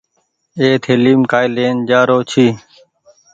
اي 0.59 0.69
ٿليم 0.83 1.19
ڪآئي 1.31 1.47
لين 1.55 1.75
جآرو 1.89 2.19
ڇي۔ 2.31 2.47